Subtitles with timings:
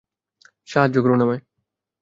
[0.67, 1.41] সাহায্য করুন আমায়।